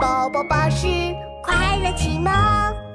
[0.00, 0.86] 宝宝巴士
[1.42, 2.87] 快乐启蒙。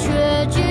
[0.00, 0.69] 却只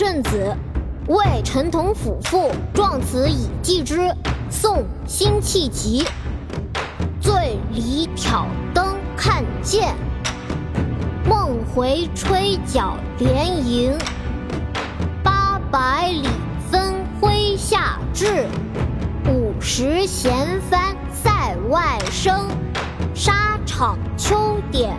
[0.00, 0.56] 破阵子，
[1.08, 4.10] 为陈同甫赋，壮词以寄之。
[4.48, 6.06] 宋·辛弃疾。
[7.20, 9.94] 醉里挑灯看剑，
[11.28, 13.92] 梦回吹角连营。
[15.22, 16.30] 八百里
[16.70, 18.46] 分麾下炙，
[19.28, 22.48] 五十弦翻塞外声。
[23.14, 24.96] 沙场秋点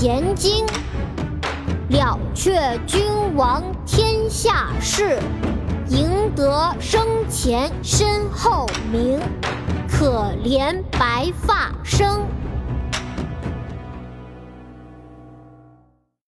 [0.00, 0.64] 贤经。
[1.88, 3.02] 了却君
[3.34, 5.18] 王天下事，
[5.88, 9.18] 赢得生前身后名。
[9.90, 12.24] 可怜白发生。